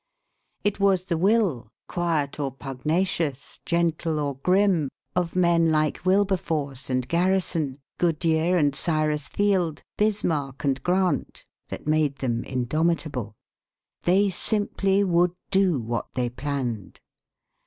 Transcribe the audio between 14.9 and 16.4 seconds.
would do what they